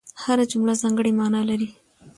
[0.23, 1.69] هره جمله ځانګړې مانا لري.